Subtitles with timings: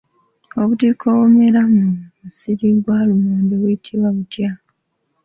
[0.61, 1.83] Obutiko obumera mu
[2.21, 4.49] musiri gwa lumonde buyitibwa butya?